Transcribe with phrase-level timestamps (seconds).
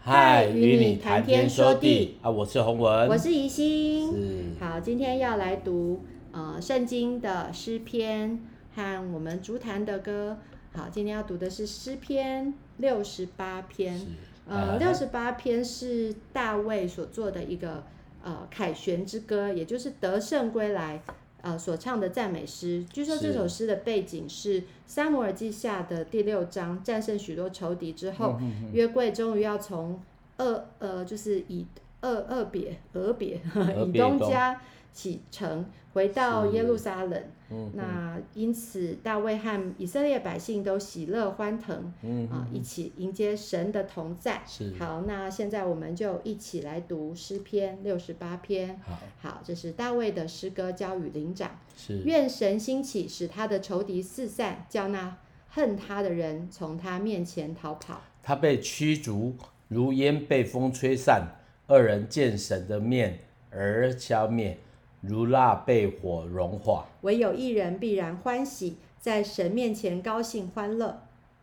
[0.00, 2.30] 嗨，与你谈天说地啊！
[2.30, 4.10] 我是洪文，我是怡心。
[4.10, 6.02] 是好，今天要来读
[6.32, 8.40] 呃圣经的诗篇
[8.74, 10.38] 和我们筑坛的歌。
[10.72, 14.00] 好，今天要读的是诗篇六十八篇。
[14.48, 17.84] 呃，六十八篇是大卫所做的一个
[18.22, 21.02] 呃凯旋之歌，也就是得胜归来
[21.42, 22.84] 呃所唱的赞美诗。
[22.92, 28.38] 据说这首诗的背景是撒母耳记下的第六章，战胜许多仇敌之后，
[28.72, 30.00] 约柜终于要从
[30.36, 31.66] 二呃就是以
[32.00, 33.40] 二二别俄别
[33.86, 34.60] 以东家
[34.92, 37.22] 启程回到耶路撒冷。
[37.50, 44.42] 嗯、那因此，大卫和以色列百姓都喜乐欢腾，嗯、啊，一起迎接神的同在。
[44.46, 48.78] 是好，那现在我们就一起来读诗篇六十八篇。
[48.84, 51.58] 好，好，这是大卫的诗歌，交与灵长。
[51.74, 55.16] 是愿神兴起，使他的仇敌四散，叫那
[55.48, 58.02] 恨他的人从他面前逃跑。
[58.22, 59.34] 他被驱逐，
[59.68, 61.22] 如烟被风吹散；
[61.66, 64.58] 二人见神的面而消灭。
[65.00, 71.02] 如蜡被火融化，唯有一人必然欢喜，在神面前高兴欢乐。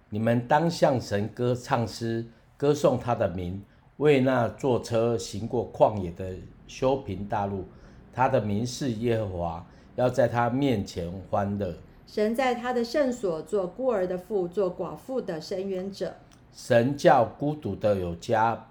[0.10, 2.26] 你们当向神歌唱诗，
[2.58, 3.64] 歌颂他的名，
[3.98, 6.36] 为那坐车行过旷野的
[6.68, 7.66] 修平大路。
[8.14, 11.74] 他的名是耶和华，要在他面前欢乐。
[12.06, 16.14] 神在他的圣所做孤儿的父，做寡妇的伸冤者。
[16.54, 18.68] 神叫孤独的有家，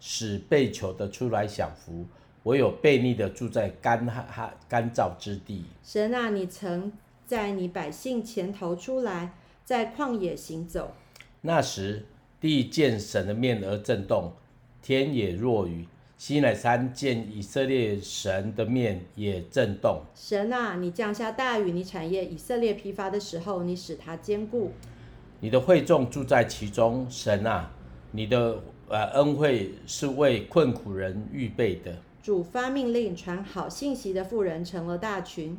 [0.00, 2.04] 使被囚的出来享福。
[2.44, 5.64] 唯有悖逆的住在干旱干燥之地。
[5.82, 6.92] 神啊，你曾
[7.26, 10.94] 在你百姓前头出来，在旷野行走。
[11.40, 12.06] 那时
[12.40, 14.32] 地见神的面而震动，
[14.80, 15.86] 天也若雨。
[16.16, 20.00] 西乃山见以色列神的面也震动。
[20.14, 24.72] 神啊，你降下大雨，你产业以色列疲乏的时候，你使它坚固。
[25.40, 27.06] 你的会众住在其中。
[27.10, 27.70] 神啊，
[28.12, 31.94] 你的呃恩惠是为困苦人预备的。
[32.24, 35.58] 主发命令，传好信息的妇人成了大群。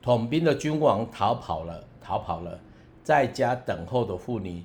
[0.00, 2.60] 统兵的君王逃跑了，逃跑了，
[3.02, 4.62] 在家等候的妇女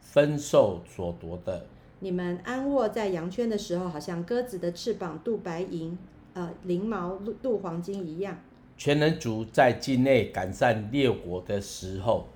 [0.00, 1.66] 分受所夺的。
[1.98, 5.98] 你们安卧在羊圈的时候，好像鸽子的翅膀镀白银，
[6.34, 8.38] 呃，翎毛镀黄金一样。
[8.76, 12.28] 全能族在境内赶上列国的时候，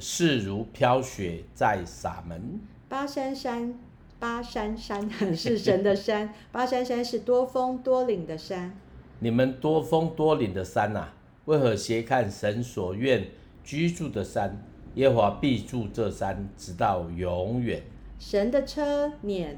[0.00, 2.60] 势如飘雪在撒门。
[2.88, 3.78] 巴珊山。
[4.20, 8.78] 巴山山是神的山， 巴山山是多峰多岭的山。
[9.18, 11.14] 你们多峰多岭的山啊，
[11.46, 13.26] 为何斜看神所愿
[13.64, 14.62] 居住的山？
[14.96, 17.82] 耶和华必住这山，直到永远。
[18.18, 19.54] 神的车辇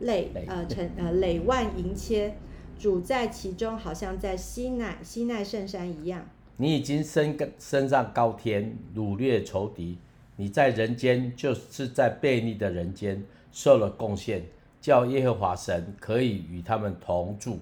[0.00, 2.38] 累呃成呃累万盈千，
[2.78, 6.26] 主在其中，好像在西奈西奈圣山一样。
[6.56, 9.98] 你已经升升上高天，掳掠仇敌。
[10.36, 13.22] 你在人间，就是在悖逆的人间。
[13.56, 14.44] 受了贡献，
[14.82, 17.58] 叫耶和华神可以与他们同住。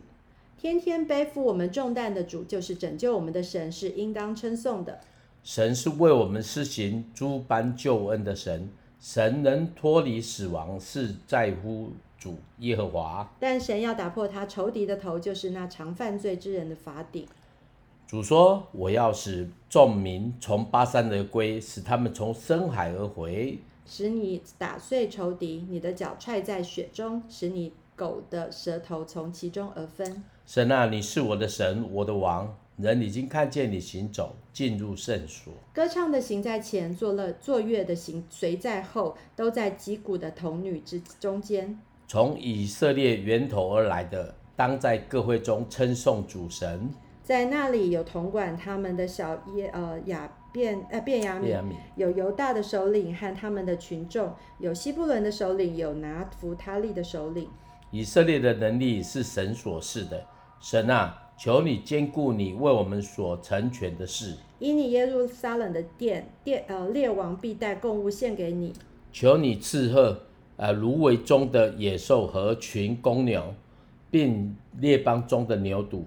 [0.58, 4.98] 天天背负我们重担的主，就是拯救我们的神，是应当称颂的。
[5.44, 8.68] 神是为我们施行诸般救恩的神。
[8.98, 13.32] 神能脱离死亡，是在乎主耶和华。
[13.38, 17.24] 但神要打破他仇敌的头，就是那常犯罪之人的法顶。
[18.08, 30.24] 主说：“我要使众民从巴山而归，使他们从深海而回。”使你打碎仇敌，你的脚踹在雪中，使你狗的舌头从其中而分。
[30.46, 35.52] 神啊，你是我的神，我的王，人已经看见你行走，进入圣所。
[35.72, 41.78] 歌唱的行在前，作乐作乐的行随在后，都在击鼓的童女之中间。
[42.06, 46.90] 从以色列源头而来的，当在各会中称颂主神。
[47.22, 50.30] 在那里有统管他们的小耶呃亚。
[50.54, 57.48] 便呃便雅悯，有犹大的首领和他们的群众，有西布伦的首领，有拿弗他利的首领。
[57.90, 60.24] 以色列的能力是神所赐的，
[60.60, 64.36] 神啊，求你兼顾你为我们所成全的事。
[64.60, 68.72] 以你耶路撒冷的殿殿呃列王必带贡物献给你。
[69.12, 70.16] 求你赐贺
[70.56, 73.52] 呃芦苇中的野兽和群公牛，
[74.08, 76.02] 并列邦中的牛犊，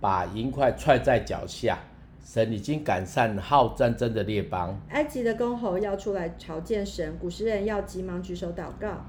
[0.00, 1.78] 把银块踹在脚下。
[2.26, 9.06] 神已经赶上好战争的列邦，埃及的公侯要出来朝见神，古时人要急忙举手祷告。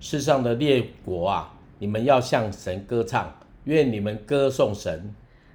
[0.00, 3.32] 世上的列国啊，你们要向神歌唱，
[3.64, 5.14] 愿你们歌颂神，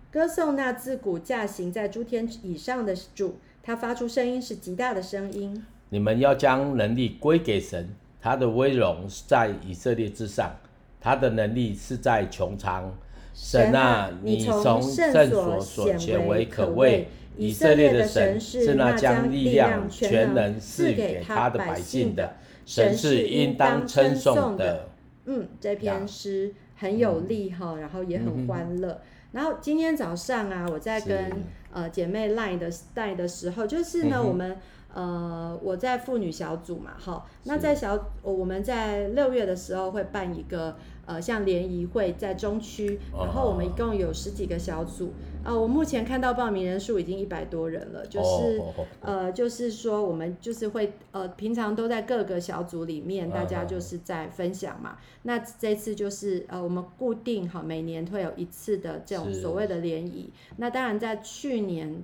[0.09, 5.65] 歌颂那自古驾行在诸天以上的主，他发出声音是极大的声音。
[5.89, 10.55] 你们要将能力归给神，他的威荣是在以色列之上，
[11.01, 12.89] 他的能力是在穹苍。
[13.33, 17.07] 神啊，你从圣所显为可畏。
[17.37, 22.35] 以色列的神是那将力量全能赐给他的百姓的。
[22.65, 24.89] 神是应当称颂的。
[25.25, 29.01] 嗯，这篇诗很有力哈，然后也很欢乐。
[29.31, 34.57] 然后今天早上啊，我在跟呃姐妹 line 的带的时候，就是呢，我们。
[34.93, 40.75] 呃，我在妇女小组嘛，哈，那在小我们在六月的时候会办一个
[41.11, 45.07] 呃像联谊会在中区，然后我们一共有十几个小组，
[45.43, 48.61] 啊、呃，我目前看到报名人数已经一百多人了，就是
[49.01, 62.03] 呃就是说我们就是会呃平常都在各个小组里面，大家就是在分享嘛，那这次就是呃我们固定好每年会有一次的这种所谓的联谊，那当然在去年。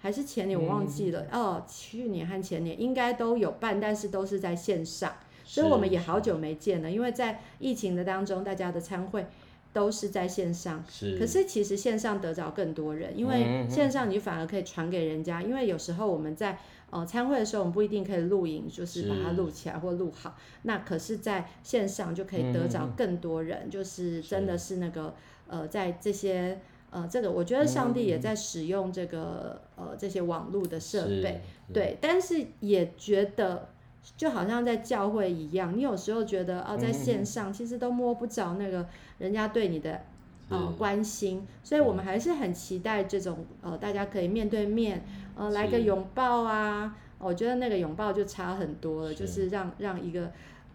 [0.00, 5.12] 还是前年我忘记了、嗯、哦，去年和前年应该都有办，但是都是在线上，
[5.48, 6.90] 所以我们也好久没见了。
[6.90, 9.26] 因为在疫情的当中，大家的参会
[9.72, 11.18] 都是在线上，是。
[11.18, 15.42] 可是其实线上得着更多人，因为线上你反而可以传给人家。
[15.42, 16.58] 因为有时候我们在
[16.90, 20.36] 呃参会的时候，我们不一定可以录影，就是把它录起来或录好。
[20.62, 25.14] 那可是在线上就可以得着更多人，嗯、就是真的是那个
[25.48, 26.60] 呃在这些。
[26.90, 33.68] 呃，这个我觉得上帝也在使用这个、嗯、呃这些网络的设备，对，但是也觉得
[34.16, 38.86] 就好像在教会一样，你有时候觉得啊、呃，在线上其实都摸不着那个
[39.18, 40.00] 人家对你的
[40.48, 45.04] 呃关心，所以我们还是很期待这种呃大家可以面对面
[45.36, 49.48] 呃来个拥抱啊，我觉得那个拥抱就差很多了，就是。
[49.48, 50.30] 让让一个。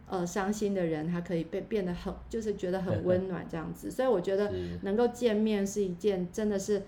[0.05, 6.83] 呃，伤心的人他可以被变得很，就是觉得很温 暖这样子，所以我觉得能够见面是一件真的是，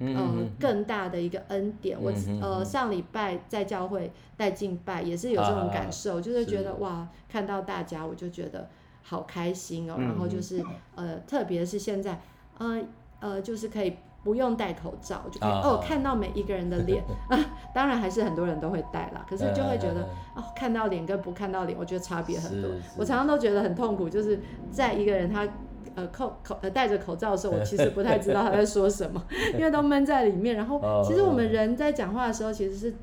[0.00, 1.96] 呃，更大的一个恩典。
[2.00, 8.68] 我呃上礼拜在教会带敬拜也是有这种感受，就是觉得哇，看到大家我就觉得
[9.02, 10.64] 好开心哦，然后就是
[10.94, 12.20] 呃，特别是现在，
[12.58, 12.82] 呃
[13.20, 13.96] 呃，就是可以。
[14.22, 17.38] 不用戴口罩就可以哦，看到每一个人的脸 啊，
[17.74, 19.24] 当然还是很多人都会戴啦。
[19.26, 20.02] 可是就会觉得
[20.36, 22.70] 哦，看到脸跟不看到脸，我觉得差别很多。
[22.98, 24.38] 我常常都觉得很痛苦，就是
[24.70, 25.48] 在一个人他
[25.94, 29.24] 呃口口呃戴着口罩的时候，我其实不太知道他在说什么，
[29.58, 30.56] 因为都闷在里面。
[30.56, 32.94] 然后其实我们人在讲话的时候，其实是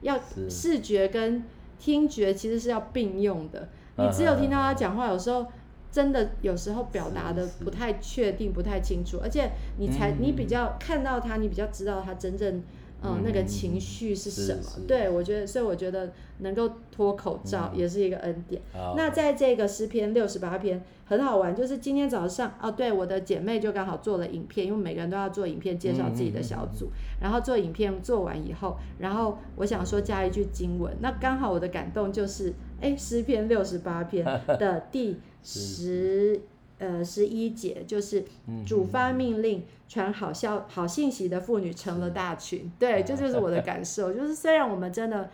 [0.00, 0.18] 要
[0.48, 1.42] 视觉跟
[1.78, 3.68] 听觉其实是要并用的。
[3.96, 5.46] 你只有听到他讲话，有时候。
[5.88, 12.62] 真的有时候表达的不太确定，不太清楚，而且你才你比较看到他，你比较知道他真正
[13.02, 14.62] 嗯那个情绪是什么。
[14.86, 18.60] 对，我觉得，所以我觉得能够脱口罩也是一个恩典。
[18.96, 26.88] 那在这个诗篇六十八篇很好玩，就是今天早上哦，对，我的姐妹就刚好做了影片，因为每个人都要做影片介绍自己的小组，
[27.20, 35.16] 然后做影片做完以后，然后我想说加一句经文，那刚好我的感动就是，哎，诗篇六十八篇的第。
[35.48, 36.40] 十
[36.78, 38.24] 呃十一节就是
[38.66, 44.12] 主发命令传好消好信息的妇女成了大群，对，这就是我的感受。
[44.12, 45.30] 就是虽然我们真的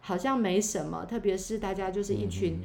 [0.00, 2.58] 好像没什么，特别是大家就是一群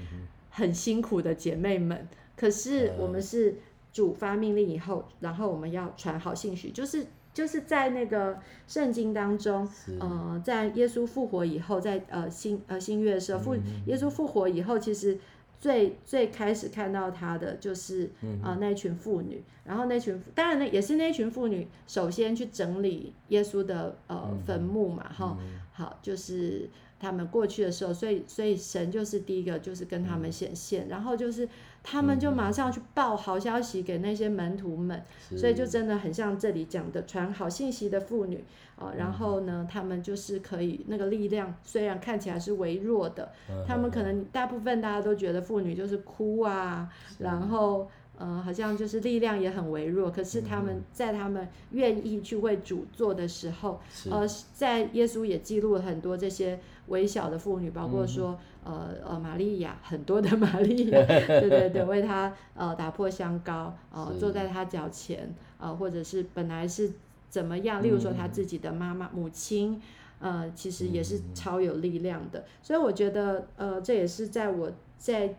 [0.49, 3.59] 很辛苦的姐妹们，可是我们是
[3.93, 9.69] 主发命令以后，然后我们要传好信息，就是就是在那个圣经当中，
[9.99, 15.17] 呃，在耶稣复活以后，在呃新呃新约的时候，复耶稣复活以后，其实。
[15.59, 18.11] 最最开始看到他的就是
[18.43, 31.47] 啊、那群妇女，然后那群当然呢也是那群妇女首先去整理耶稣的呃坟墓嘛哈、嗯，好就是他们过去的时候，所以所以神就是第一个就是跟他们显现、嗯，然后就是
[31.83, 35.03] 他们就马上去报好消息给那些门徒们，
[35.35, 38.43] 所以就真的很像这里讲的传好信息的妇女。
[38.77, 46.87] 啊、哦，然后呢，他们就是可以那个力量，虽然看起来是微弱的，嗯、他们可能大部分大家都觉得妇女就是哭啊，
[47.17, 50.11] 然后呃，好像就是力量也很微弱。
[50.11, 66.91] 可是他们在他们愿意去为主做的时候，呃，在耶稣也记录了很多这些微小的妇女，包括说呃呃玛利亚，很多的 玛利亚，对对对，为他呃打破香膏，呃坐在他脚前，呃或者是本来是。
[67.29, 67.83] 怎么样？
[67.83, 69.81] 例如说他自己的妈妈、母亲，
[70.17, 72.45] 呃，其实也是超有力量的。
[72.63, 75.35] 所以我觉得，呃，这也是在我在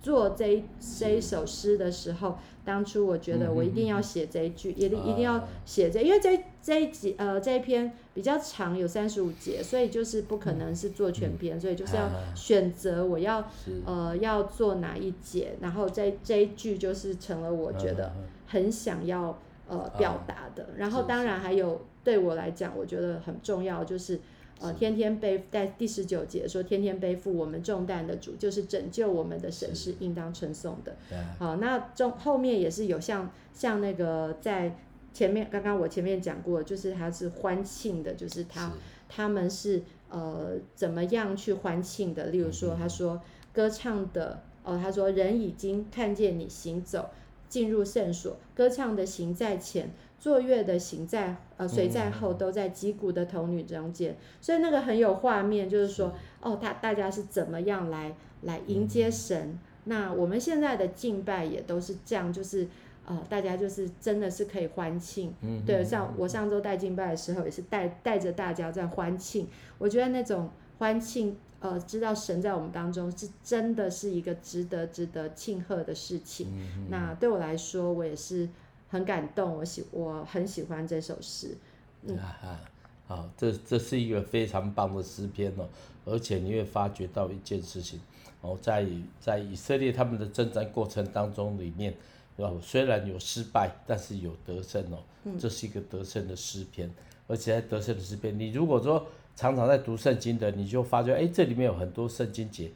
[0.00, 0.64] 做这一
[0.98, 13.48] 这一首诗的时候，当初我觉得我一定要写这一句，也一定要写这，因为这这一集呃这一篇比较长，有三十五节，所以就是不可能是做全篇，所以就是要选择我要
[13.84, 18.12] 呃要做哪一节，然后这这一句就是成了我觉得
[18.46, 19.38] 很想要。
[19.68, 24.18] 呃，表达的，然后当然还有对我来讲，我觉得很重要，就是
[24.60, 30.96] 呃，天天背在第十九节说，天天背负我们重担的主，就是拯救我们的神是应当称颂的。
[31.38, 34.76] 好，那中后面也是有像像那个在
[35.14, 38.70] 前面刚刚我前面讲过，就是他是欢庆的，就是他
[39.08, 42.26] 他们是呃怎么样去欢庆的？
[42.26, 43.20] 例如说，他说
[43.54, 47.08] 歌唱的哦，他说人已经看见你行走
[47.48, 49.90] 进入圣所，歌唱的行在前，
[50.20, 54.16] 作乐的行在呃随在后，都在击鼓的童女中间。
[54.40, 59.58] 所以那个很有画面，就是说哦，他大家是怎么样来来迎接神？
[59.84, 62.68] 那我们现在的敬拜也都是这样，就是。
[63.06, 69.48] 呃，大家就是真的是可以欢庆，嗯，对，像我上周带敬拜的时候，也是带带着大家在欢庆。
[69.78, 70.48] 我觉得那种
[70.78, 76.52] 欢庆，呃，知道神在我们当中是真的是一个值得值得庆贺的事情。
[76.52, 78.48] 嗯，那对我来说，我也是
[78.90, 81.56] 很感动，我喜我很喜欢这首诗。
[82.02, 82.60] 嗯，啊，
[83.06, 85.66] 好，这这是一个非常棒的诗篇哦，
[86.04, 87.98] 而且你会发觉到一件事情，
[88.42, 88.86] 哦，在
[89.18, 91.94] 在以色列他们的征战过程当中里面。
[92.36, 94.96] 哦，虽然有失败，但是有得胜哦。
[95.38, 96.90] 这是一个得胜的诗篇，
[97.26, 99.06] 而且在得胜的诗篇，你如果说
[99.36, 102.70] 常常在读圣经的，你就发觉，哎，这里面有很多圣经节，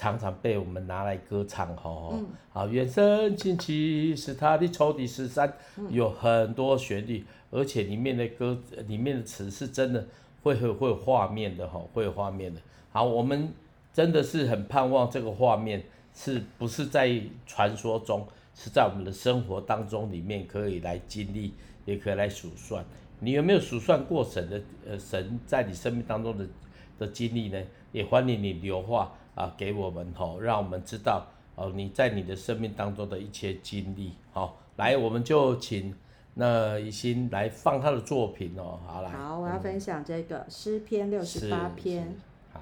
[0.00, 2.14] 常常被我们拿来歌唱哦。
[2.14, 2.26] 嗯。
[2.54, 5.52] 啊，愿神兴起，是他的仇敌十三，
[5.90, 10.06] 有很多旋律，而且里面的歌，里面的词是真的
[10.42, 12.58] 会会会有画面的哈，会有画面的。
[12.90, 13.52] 好，我们
[13.92, 15.82] 真的是很盼望这个画面，
[16.14, 18.26] 是不是在传说中？
[18.54, 21.52] 是在我们的生活当中里面可以来经历，
[21.84, 22.82] 也可以来数算。
[23.18, 26.46] 你有没有数算过神的呃神在你生命当中的
[26.98, 27.62] 的经历呢？
[27.92, 34.14] 也欢迎你留话啊给我们吼，让我们知道哦你在你的生命当中的一些经历。
[34.32, 35.94] 好，来我们就请
[36.34, 38.78] 那以心来放他的作品哦。
[38.86, 39.10] 好来。
[39.10, 42.14] 好，我要分享这个诗篇六十八篇。
[42.52, 42.60] 好。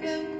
[0.00, 0.37] Welcome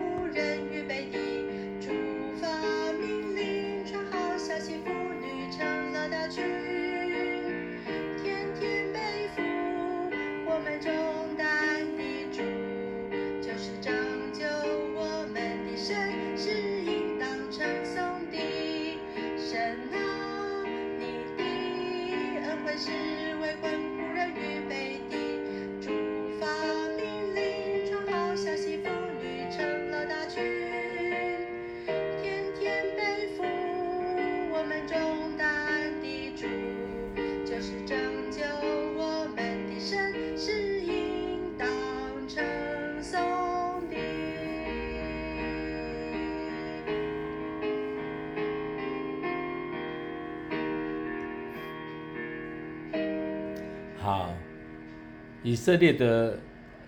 [55.49, 56.39] 以色列的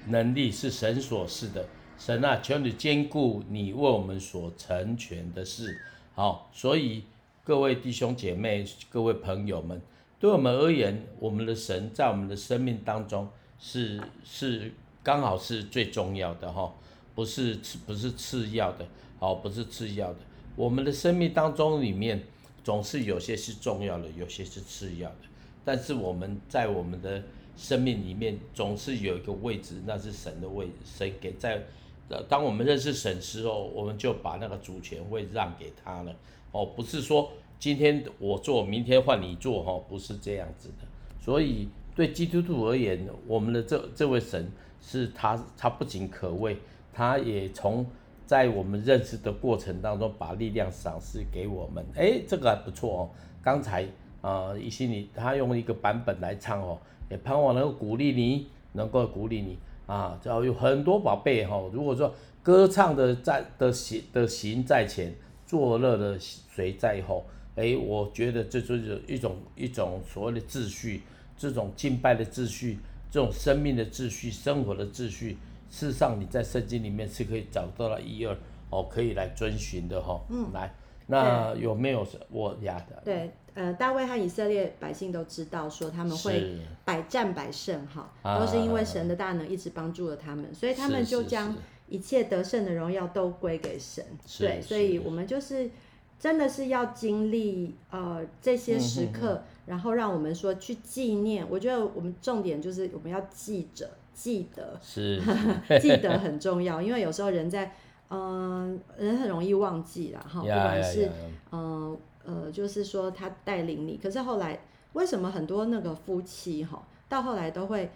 [0.08, 1.66] 能力是神所赐的，
[1.98, 5.80] 神啊，求你兼顾你为我们所成全的事。
[6.14, 7.04] 好，所以
[7.42, 9.80] 各位弟兄姐妹、各位朋友们，
[10.18, 13.26] 对我们而言，我们的神在我们的生命当中
[13.58, 14.70] 是是
[15.02, 16.70] 刚好是最重要的哈，
[17.14, 18.86] 不是不是次要的，
[19.18, 20.18] 好，不是次要的。
[20.54, 22.22] 我们的生命当中里面
[22.62, 25.16] 总是有些是重要的，有些是次要的，
[25.64, 27.22] 但是我们在我们的
[27.60, 30.72] 生命里面总是有一个位置，那是神的位置。
[30.84, 31.62] 神给在，
[32.08, 36.16] 呃，当我们认识神时候，我们就把那个主权会让给他了。
[36.52, 40.86] 哦，不是说今天我做，明天换你做，哈，不是这样子的。
[41.22, 44.50] 所以对基督徒而言，我们的这这位神
[44.80, 46.56] 是他，他不仅可畏，
[46.94, 47.84] 他也从
[48.24, 51.84] 在我们认识的过程当中，把力量赏赐给我们。
[51.94, 53.10] 哎，这个还不错哦。
[53.42, 53.86] 刚才
[54.22, 56.78] 啊，一心你他用一个版本来唱哦，
[57.10, 60.18] 也盼望能够鼓励你，能够鼓励你啊。
[60.24, 61.70] 要有很多宝贝哈、哦。
[61.72, 65.14] 如果说歌唱的在的行的行在前，
[65.44, 67.24] 作乐的随在后。
[67.56, 71.02] 哎，我觉得这就是一种一种所谓的秩序，
[71.36, 72.78] 这种敬拜的秩序，
[73.10, 75.36] 这种生命的秩序，生活的秩序。
[75.68, 78.34] 事实上，你在圣经里面是可以找到了一二
[78.70, 80.20] 哦，可以来遵循的哈、哦。
[80.30, 80.72] 嗯，来，
[81.06, 83.02] 那有没有我呀的？
[83.04, 91.56] 对，呃，大卫和以色列百姓都知道说他们会百战百胜哈，都是因为神的大能一直帮助了他们，啊、所以他们就将
[91.88, 94.04] 一切得胜的荣耀都归给神。
[94.38, 95.70] 对，所以我们就是
[96.18, 101.46] 真的是要经历呃这些时刻、嗯，然后让我们说去纪念。
[101.48, 103.88] 我觉得我们重点就是我们要记着。
[104.12, 105.18] 记得是
[105.80, 107.72] 记得很重要，因为有时候人在
[108.10, 111.08] 嗯、呃，人很容易忘记了哈，不管是
[111.50, 114.60] 嗯呃，呃，就是说他带领你，可是后来
[114.92, 117.90] 为什么很多那个夫妻哈，到后来都会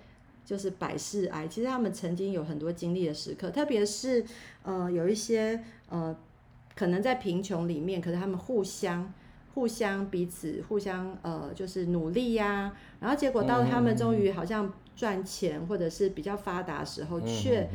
[0.45, 1.47] 就是百事哀？
[1.49, 4.25] 其实他们曾经有很多经历的时刻，特别是
[4.63, 6.17] 呃有一些呃
[6.75, 9.13] 可能在贫穷里面，可是他们互相
[9.55, 14.73] 互相彼此互相呃就是努力呀、啊，然后结果到他们终于好像。
[14.97, 17.69] 赚钱或者是比较发达的时候，却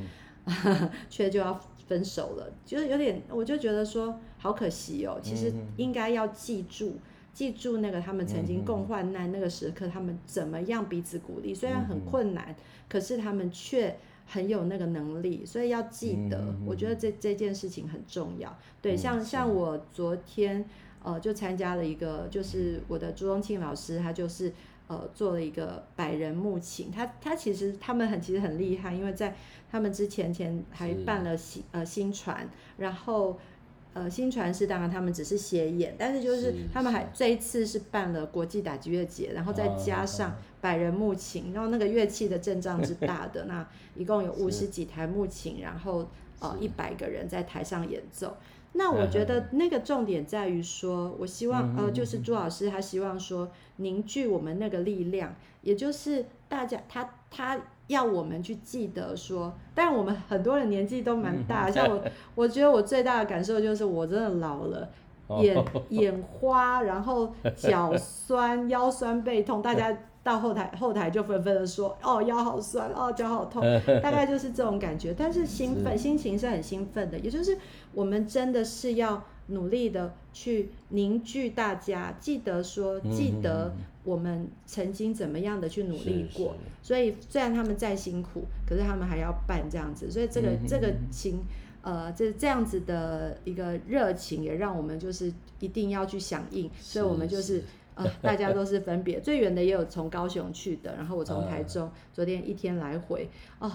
[1.11, 5.19] 却就要分手了，就是有点，我就觉得说好可惜哦。
[5.21, 6.97] 其实应该要记住，
[7.33, 12.55] 记住那个他们曾经共患难那个时刻，他们怎么样彼此鼓励，虽然很困难，
[12.87, 16.53] 可是他们却很有那个能力，所以要记得。
[16.63, 18.55] 我觉得这这件事情很重要。
[18.79, 20.63] 对，像像我昨天
[21.01, 24.53] 呃就参加了一个，就是我的朱宗庆老师，他就是。
[24.89, 29.35] 呃，做了一个百人慕琴，他他其实他们很其实很厉害，因为在
[29.71, 33.37] 他们之前前还办了新呃新传，然后
[33.93, 46.09] 呃新传是当然他们只是协演，但是就是他们还这一次是办了国际打击乐节，然后再加上百人慕琴，然后那个乐器的阵仗是大的，那一共有五 十几台木琴，然后
[46.39, 48.35] 呃一百个人在台上演奏。
[48.73, 62.03] 那我觉得那个重点在于说，我希望呃，就是朱老师他希望说凝聚我们那个力量，也就是大家他他要我们去记得说，但我们很多人年纪都蛮大，像我，
[62.35, 64.89] 我觉得我最大的感受就是我真的老了，
[65.41, 69.97] 眼 眼花，然后 脚酸、腰酸背痛，大家。
[70.21, 73.63] 到后台，后台就纷纷的说：“哦，腰好酸，哦，脚好痛，
[74.03, 77.17] 大概就是这种感觉。”但是兴奋，心情是很兴奋的。
[77.19, 77.57] 也就是
[77.93, 86.53] 我们真的是要努力的去凝聚大家，记得说，记得我们曾经怎么样的去努力过。
[86.83, 90.11] 所以虽然他们再辛苦，可是他们还要办这样子。
[90.11, 91.39] 所以这个这个情，
[91.81, 96.69] 呃，这这样子的一个热情，也让我们就是一定要去响应。
[96.81, 97.63] 所以我们就是。
[97.99, 103.71] 呃、大家都是分别，最远的也有从高雄去的，然后我从台中，昨天一天来回，哦，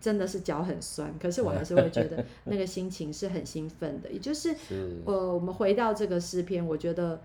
[0.00, 4.10] 真的是脚很酸，可是我还是会觉得 那个心情是很兴奋的。
[4.10, 4.54] 也就是，
[5.04, 7.20] 呃，我们回到这个诗篇，我觉得，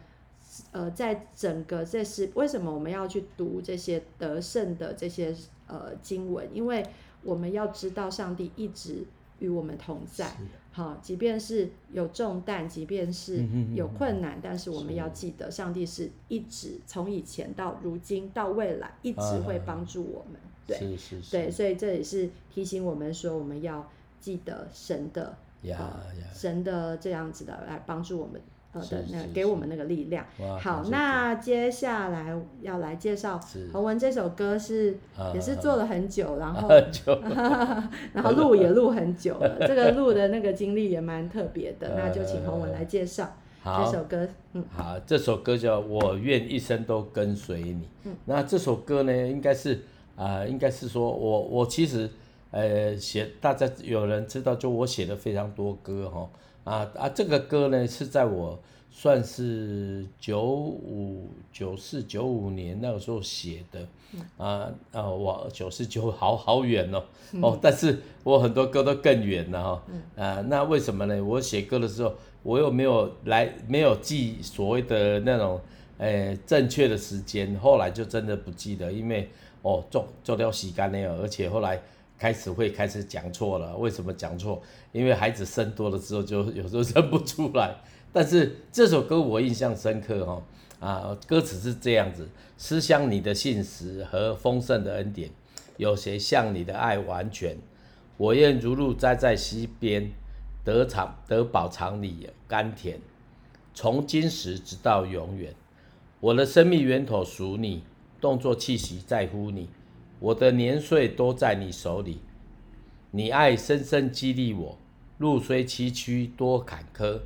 [0.72, 5.36] 呃，在整个这诗，为什么我们要去读这些得胜的这些
[5.68, 6.48] 呃经文？
[6.52, 6.84] 因为
[7.24, 9.06] 我们要知道上帝一直
[9.40, 10.32] 与我们同在。
[10.76, 20.42] 好，即便是有重担，即便是有困难，但是我们要记得，上帝是一直从以前到如今到未来，一直会帮助我们。
[20.66, 23.88] 对，是是是，对，所以这也是提醒我们说，我们要
[24.20, 25.38] 记得神的，
[26.34, 28.42] 神的这样子的来帮助我们。
[28.74, 30.26] 呃的那给我们那个力量。
[30.60, 33.40] 好，那接下来要来介绍
[33.72, 34.98] 洪文这首歌是
[35.34, 36.70] 也是做了很久，然后
[38.14, 44.28] 然后录也录很久了， 这个录的那个经历也蛮特别的，那就请洪文来介绍这首歌。
[44.54, 47.88] 嗯，好，这首歌叫我愿一生都跟随你。
[48.04, 49.74] 嗯，那这首歌呢，应该是
[50.16, 52.10] 啊、呃，应该是说我我其实
[52.52, 56.30] 呃写，大家有人知道，就我写了非常多歌哈。
[56.64, 58.58] 啊啊，这个歌呢是在我
[58.90, 63.88] 算是九五九四九五年那个时候写的，
[64.38, 67.04] 啊啊，我九四九好好远哦
[67.42, 69.84] 哦，但是我很多歌都更远了哈，
[70.16, 71.22] 啊，那为什么呢？
[71.24, 75.60] 我写歌的时候，我又没有来没有记所谓的那种
[75.98, 79.30] 诶正确的时间，后来就真的不记得，因为
[79.64, 81.82] 哦做做掉洗干净了，而且后来。
[82.24, 84.62] 开始会开始讲错了，为什么讲错？
[84.94, 87.76] 因为孩子生多了之后，就 有时候认不出来。
[88.14, 90.42] 但是这首歌我印象深刻哈，
[90.80, 95.32] 啊，歌词是这样子：思乡你的信实和丰盛的恩典，
[95.76, 97.58] 有谁像你的爱完全？
[98.16, 100.10] 我愿如鹿栽在溪边，
[100.64, 103.02] 得偿得饱尝你甘甜，
[103.74, 105.54] 从今时直到永远。
[106.22, 107.84] 我的生命源头属你，
[108.22, 109.68] 动作气息在乎你，
[110.24, 112.20] 我的年岁都在你手里。
[113.12, 114.78] 你爱深深激励我，
[115.18, 117.20] 路虽崎岖多坎坷，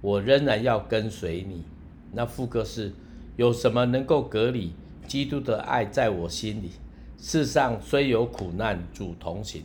[0.00, 1.62] 我仍然要跟随你。
[2.10, 2.92] 那副歌是：
[3.36, 4.72] 有什么能够隔离？
[5.06, 6.72] 基督的爱在我心里。
[7.18, 9.62] 世上虽有苦难，主同行，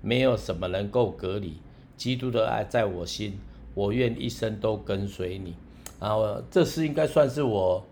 [0.00, 1.54] 没有什么能够隔离。
[1.96, 3.36] 基督的爱在我心，
[3.74, 5.56] 我愿一生都跟随你。
[5.98, 7.84] 然后，这是应该算是我。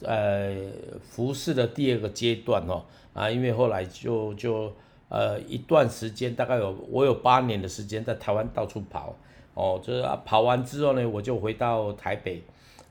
[0.00, 0.54] 呃，
[1.00, 4.70] 服侍的第二个阶段哦，啊，因为后来就就
[5.08, 9.16] 呃一段时间，大概有我有八年的时间在台湾到处跑，
[9.54, 12.42] 哦，就是啊跑完之后呢，我就回到台北，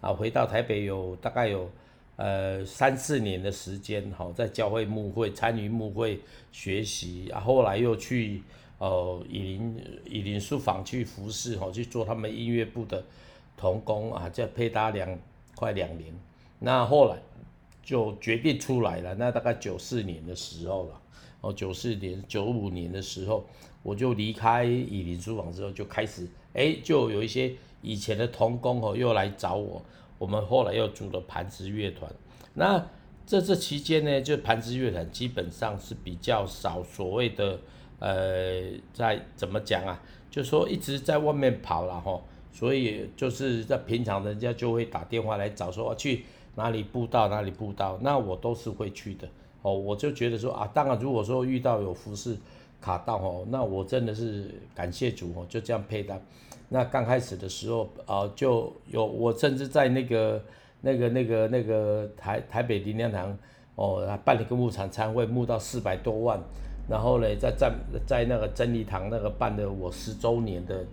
[0.01, 1.69] 啊，回到台北有大概有
[2.15, 6.19] 呃三四年的时间，好，在教会牧会参与牧会
[6.51, 8.41] 学习，啊，后来又去
[8.79, 13.03] 呃以林以林书房去服侍，哦，去做他们音乐部的
[13.55, 15.15] 童工啊，在配搭两
[15.53, 16.11] 快两年。
[16.59, 17.17] 那后来
[17.83, 21.01] 就决定出来了，那大概九四年的时候了，
[21.41, 23.45] 哦，九四年、九五年的时候，
[23.83, 29.83] 我就离开以林书房之后，就开始，哎，就有一些以前的童工哦，又来找我，
[30.17, 32.11] 我们后来又组了磐石乐团。
[32.55, 32.83] 那
[33.27, 37.59] 这这期间呢，就磐石乐团基本上是比较少所谓的，
[37.99, 38.63] 呃，
[38.93, 40.01] 在怎么讲啊？
[40.31, 42.19] 就说一直在外面跑了哈，
[42.51, 46.25] 所以就是在平常人家就会打电话来找说去。
[46.55, 49.27] 哪里布道哪里布道，那我都是会去的
[49.61, 49.73] 哦。
[49.73, 52.37] 我就觉得说啊，当然如果说遇到有服事
[52.79, 56.17] 卡到哦，那我真的是感谢主哦，就这样配搭。
[56.69, 60.41] 那刚开始的时候啊，就有我甚至在那个
[60.81, 63.37] 那个那个那个台台北灵粮堂
[63.75, 66.39] 哦，办了一个牧场餐会，募到四百多万。
[66.87, 67.73] 然后呢，在在
[68.05, 70.85] 在那个真理堂那个办的我十周年的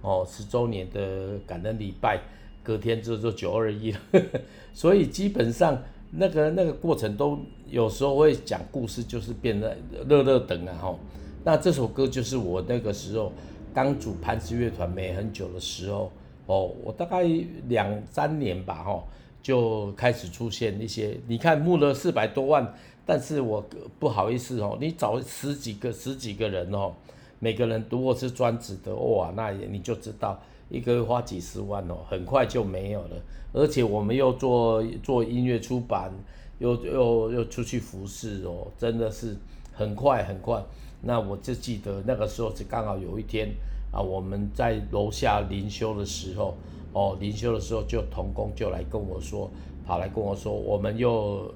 [0.00, 2.20] 哦，十周年的感恩礼拜。
[2.64, 4.00] 隔天就就九二一了，
[4.74, 9.76] 所以基本上那个那个过程都有时候会讲故事，就是变得
[10.08, 10.98] 热热等啊哈。
[11.44, 13.30] 那这首歌就是我那个时候
[13.74, 16.10] 刚组磐石乐团没很久的时候
[16.46, 17.22] 哦，我大概
[17.68, 19.04] 两三年吧哈，
[19.42, 21.18] 就开始出现一些。
[21.26, 22.74] 你看募了四百多万，
[23.04, 23.62] 但是我
[23.98, 26.94] 不好意思哦，你找十几个十几个人哦，
[27.40, 30.40] 每个人如果是专职的哇，那你就知道。
[30.68, 33.16] 一个月花几十万哦，很快就没有了。
[33.52, 36.12] 而且我们又做做音乐出版，
[36.58, 39.36] 又又又出去服侍哦，真的是
[39.72, 40.62] 很快很快。
[41.02, 43.48] 那我就记得那个时候是刚好有一天
[43.92, 46.56] 啊，我们在楼下灵修的时候
[46.92, 49.50] 哦，灵修的时候就同工就来跟我说，
[49.86, 51.52] 跑来跟我说，我们又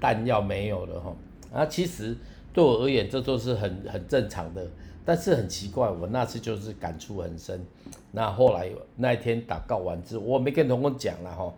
[0.00, 1.14] 弹药没有了哈。
[1.52, 2.16] 啊，其实
[2.54, 4.66] 对我而言，这都是很很正常的。
[5.04, 7.64] 但是很奇怪，我那次就是感触很深。
[8.10, 11.52] 那后来那一天祷告完之后，我没跟同工讲了哈。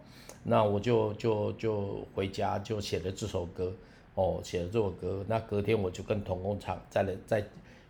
[0.47, 3.73] 那我就就就回家就写了这首歌，
[4.15, 5.25] 哦，写了这首歌。
[5.27, 7.45] 那隔天我就跟同工唱，在在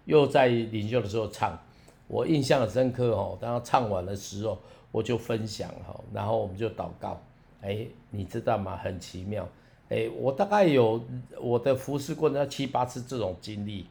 [0.04, 1.58] 又在灵修的时候唱，
[2.06, 3.36] 我印象很深刻哦。
[3.40, 4.56] 当他唱完的时候，
[4.92, 7.20] 我就分享哈，然后我们就祷告。
[7.60, 8.76] 哎，你知道吗？
[8.76, 9.48] 很奇妙。
[9.88, 11.04] 哎，我大概有
[11.40, 13.86] 我的服侍过那七八次这种经历，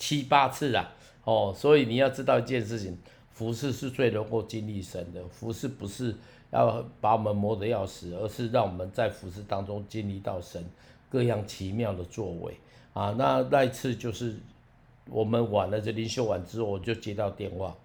[0.00, 0.92] 七八次啊。
[1.22, 2.98] 哦，所以你要知道一件事情，
[3.30, 5.22] 服事是最能够经历神的。
[5.28, 6.16] 服事不是
[6.50, 10.64] 要把我们磨得要死，而是让我们在服事当中经历到神
[11.08, 12.54] 各样奇妙的作为
[12.94, 13.14] 啊。
[13.18, 14.34] 那那一次就是
[15.10, 17.76] 我们完了这灵修完之后，我就接到电话，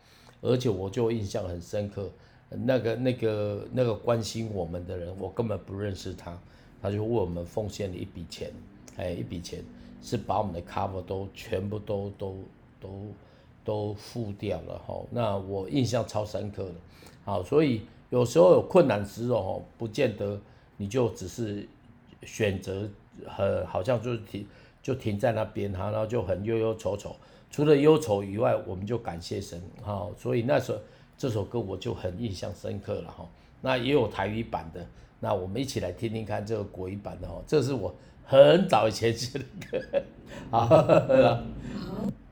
[0.41, 2.09] 而且我就印象很深刻。
[2.49, 6.39] 那个那个那个关心我们的人，我根本不认识他，
[6.81, 8.49] 他就为我们奉献了一笔钱，
[8.95, 9.61] 哎，一笔钱
[10.01, 12.37] 是把我们的 cover 都全部都都
[12.79, 12.89] 都。
[13.65, 16.75] 都付掉了哈，那我印象超深刻的，
[17.23, 17.81] 好，所以
[18.11, 20.39] 有时候有困难时候，不见得
[20.77, 21.67] 你就只是
[22.21, 22.87] 选择
[23.25, 24.47] 很好像就是停
[24.83, 27.15] 就停在那边哈，然后就很忧忧愁愁，
[27.49, 30.77] 除了忧愁以外，我们就感谢神哈，所以那时候
[31.17, 33.27] 这首歌我就很印象深刻了哈，
[33.61, 34.85] 那也有台语版的，
[35.19, 37.91] 那我们一起来听听看这个国语版的哈，这是我
[38.25, 40.03] 很早以前写的歌，
[40.51, 41.43] 好。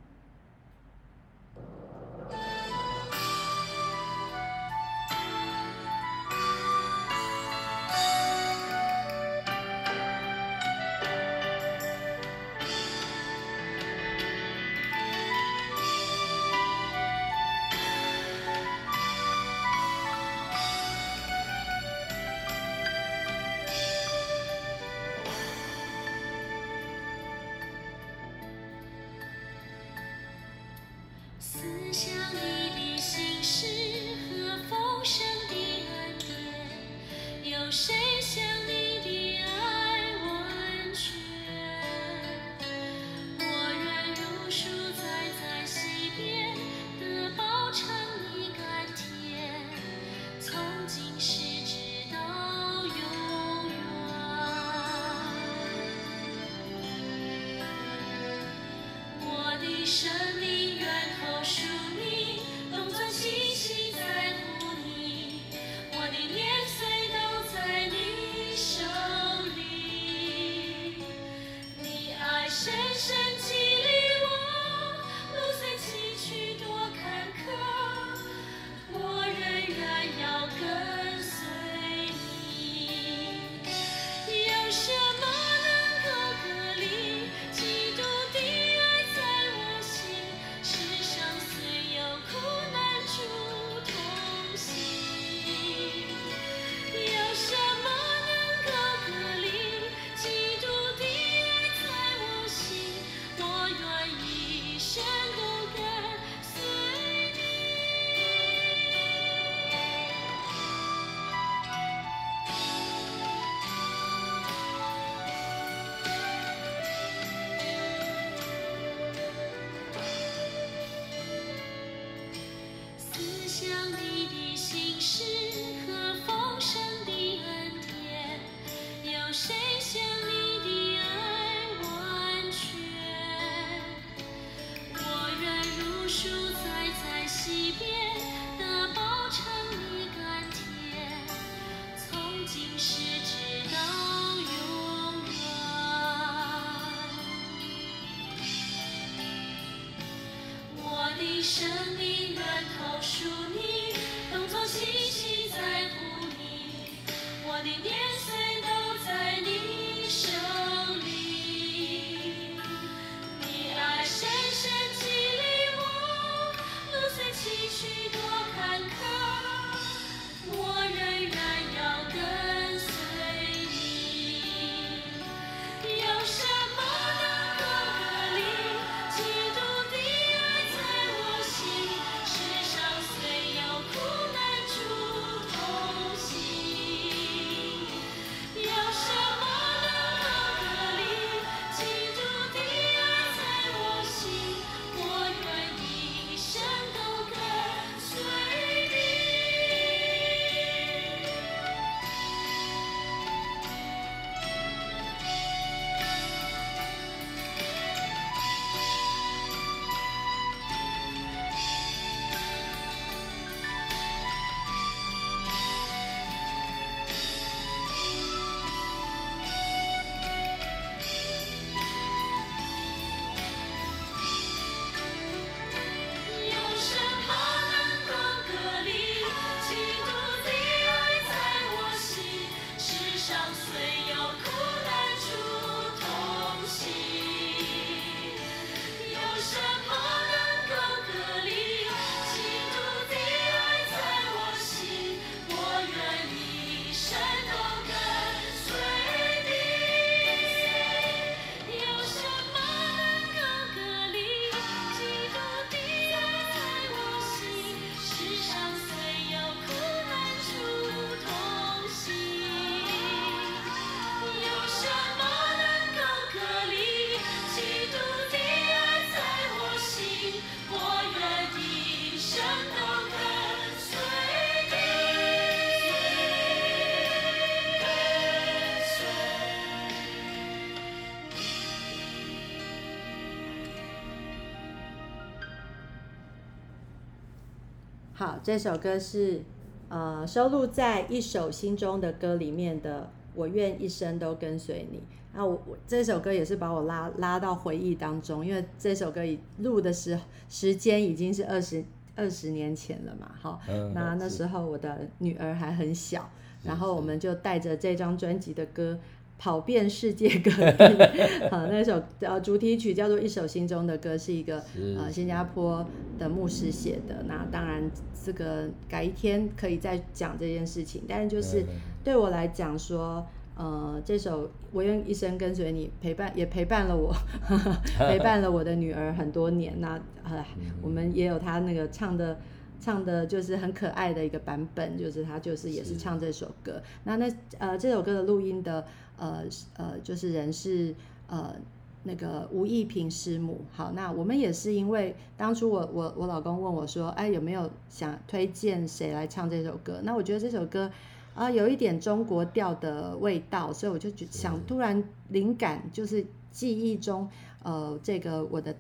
[288.23, 289.41] 好，这首歌是
[289.89, 293.12] 呃收录在一首心中的歌里面的。
[293.36, 295.03] 我愿一生都跟随你。
[295.33, 301.83] 那我我这首歌也是把我拉拉到回忆当中，因为这首歌已录的时时间已经是二十
[302.15, 303.29] 二十年前了嘛。
[303.41, 306.29] 好，嗯、那那时候我的女儿还很小，
[306.63, 308.97] 然后我们就带着这张专辑的歌。
[309.38, 311.08] 跑遍世界各地，
[311.52, 314.63] 好，那首呃主题曲叫做《一首心中的歌》，是一个
[314.98, 315.86] 呃新加坡
[316.17, 317.24] 的牧师写的。
[317.28, 317.91] 那当然，
[318.24, 321.04] 这个改一天可以再讲这件事情。
[321.08, 321.65] 但是就是
[322.04, 323.26] 对我来讲说，
[323.58, 329.74] 呃，这首《我愿一生跟随你》陪伴也陪伴了我，呵 呵陪伴了我的女儿很多年。
[329.82, 330.46] 那呃，
[330.82, 332.39] 我们也有她那个唱的。
[332.80, 336.84] 唱的就是很可爱的一个版本，就是他就是也是唱这首歌。
[337.06, 338.86] 那那呃这首歌的录音的
[339.17, 339.43] 呃
[339.78, 340.95] 呃就是人是
[341.28, 341.56] 呃
[342.04, 343.62] 那个吴艺平师母。
[343.71, 349.99] 好，那我们也是因为当初我我我老公问我说，哎有没有想推荐谁来唱这首歌？
[350.04, 350.91] 那我觉得这首歌
[351.34, 357.30] 啊、呃、有一点中国调的味道，所以我就想突然灵感就是记忆中
[357.63, 358.76] 呃这个我的。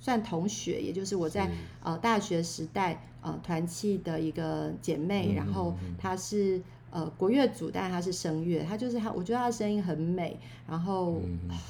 [0.00, 1.50] 算同学，也就是我在
[1.82, 11.20] 呃大学时代呃团契的一个姐妹，嗯、然后她是呃国乐组，但他是声乐，他就是他，我觉得他的声音很美，然后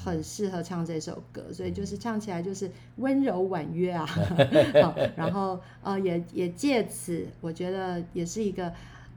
[0.03, 4.05] 很适合唱这首歌，所以就是唱起来就是温柔婉约啊，
[4.81, 8.71] 好，然后呃也也借此，我觉得也是一个。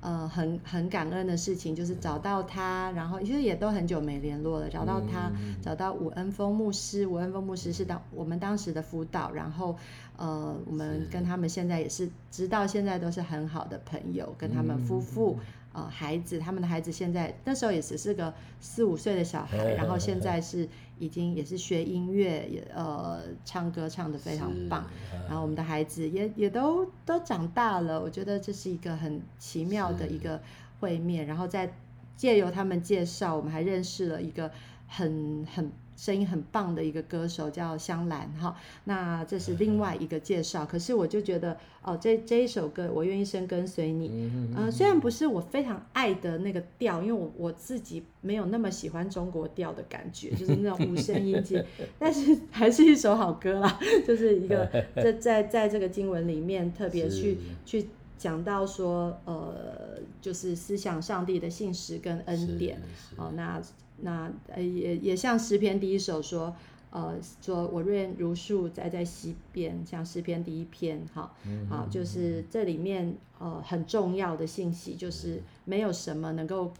[0.04, 4.68] 呃，很很感恩的事情就是找到他，然后其实也都很久没联络了。
[4.68, 9.76] 找到他，嗯、找到伍恩峰牧师，伍恩峰牧师是当我们当时的辅导，然后
[10.16, 15.36] 呃，我们跟他们现在也是直到现在都是很好的朋友，跟他们夫妇。
[15.38, 24.84] 嗯呃，孩子，他们的孩子现在那时候也只是个四五岁的小孩，然后现在是已经也是学音乐，也呃唱歌唱得非常棒。
[25.28, 30.40] 然后我们的孩子也也都都长大了，我觉得这是一个很奇妙的一个
[30.80, 31.26] 会面。
[31.26, 31.72] 然后再
[32.16, 34.50] 借由他们介绍，我们还认识了一个
[34.86, 35.72] 很很。
[36.02, 40.66] 声音很棒的一个歌手叫香兰哈，那这是另外一个介绍。
[40.66, 51.64] 可是我就觉得哦，这这一首歌我愿意生跟随你，嗯、呃，虽然不是我非常爱的那个调，因为我我自己没有那么喜欢中国调的感觉， 就是那种无声音阶，
[52.00, 54.68] 但是还是一首好歌啦， 就是一个
[55.00, 57.86] 在在在这个经文里面特别去去
[58.18, 62.82] 讲到说，呃，就是思想上帝的信实跟恩典，
[63.16, 63.62] 哦，那。
[64.02, 66.54] 那呃也也像诗篇第一首说，
[66.90, 71.34] 呃说我愿如树栽在溪边，像诗篇第一篇，好，
[71.70, 76.72] 好，就是这里面呃很重要的信息，就是没有什么能够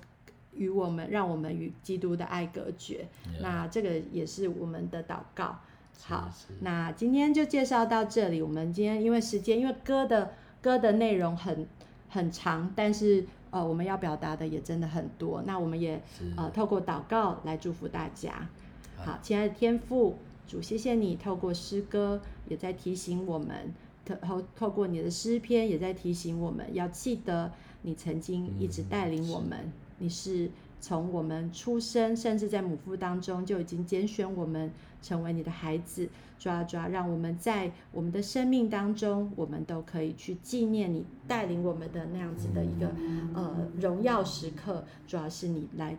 [0.54, 3.06] 与我们让我们与基督的爱隔绝。
[3.40, 5.60] 那这个也是我们的祷告。
[6.02, 6.28] 好，
[6.60, 8.42] 那今天就介绍到这里。
[8.42, 11.66] 我们今天因为时间，因为歌的歌的内容很
[12.08, 13.24] 很长，但是。
[13.52, 16.02] 呃，我们要表达的也真的很多，那我们也
[16.36, 18.48] 呃透过祷告来祝福大家。
[18.96, 23.72] 好，亲爱的天父主，谢谢你透过诗歌也在提醒我们，
[24.20, 30.50] 透透过你的诗篇也在提醒我们要记得你曾经一直带领我们，嗯、你是。
[30.82, 34.68] 从我们出生，甚至在母腹当中，就已经拣选我们
[35.00, 36.08] 成为你的孩子。
[36.40, 42.90] 主啊，主啊，让我们在我们的生命当中，我们都可以去纪念你带领我们的那样子的一个
[43.32, 44.84] 呃荣耀时刻。
[45.06, 45.96] 主要是你来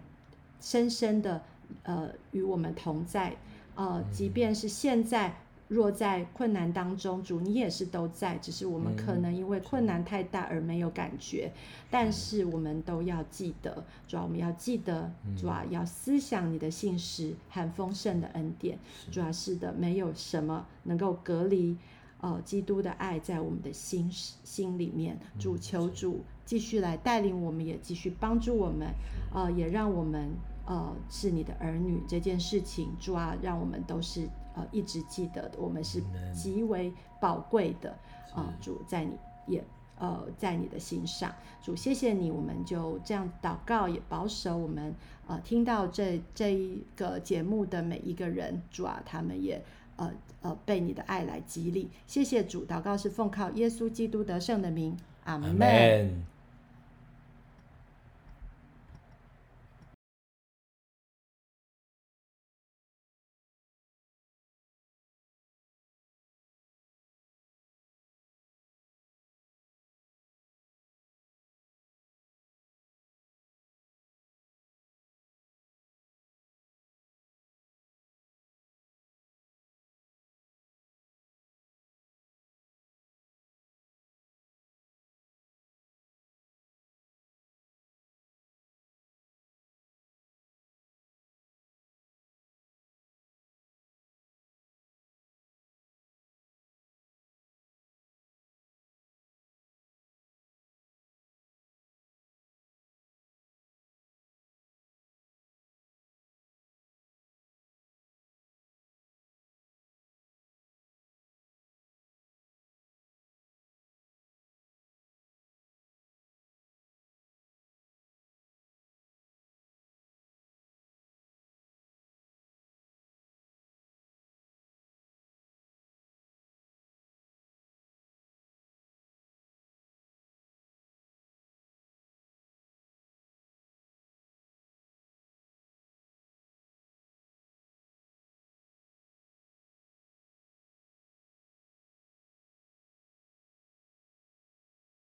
[0.60, 1.42] 深深的
[1.84, 3.34] 呃与我们同在，
[3.76, 5.34] 呃，即便是现在。
[5.70, 11.52] 若在困难当中，主你也是都在，只是我们可能因为困难太大而没有感觉。
[11.56, 18.78] 嗯、但是我们都要记得，主要我们要记得，主要要思想你的信实和丰盛的恩典。
[19.10, 21.76] 主要是的，没有什么能够隔离，
[22.20, 25.18] 呃，基督的爱在我们的心心里面。
[25.40, 28.90] 主求主继续来带领我们，也继续帮助我们，
[29.34, 30.30] 呃，也让我们
[30.68, 34.28] 呃是你的儿女这件事情，主啊，让我们都是。
[34.56, 36.02] 呃，一直记得的，我们是
[36.34, 37.92] 极为宝贵的
[38.34, 38.54] 啊、呃！
[38.62, 39.12] 主在你
[39.48, 39.64] 也
[39.98, 44.94] 呃在你的心上，主谢谢你，我们就这样祷告，也保守我们
[45.28, 49.64] 呃听到这这一个节目的每一个人，主啊，他们也
[49.96, 50.12] 呃
[50.42, 51.90] 呃被你的爱来激励。
[52.06, 56.24] 谢谢主，祷告是奉靠耶稣基督得胜的名，阿门。